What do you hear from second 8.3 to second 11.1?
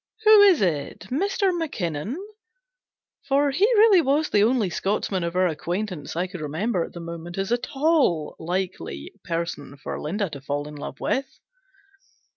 a likely person for Linda to fall in love